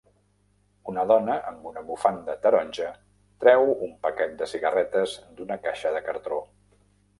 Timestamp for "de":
4.41-4.49, 5.99-6.05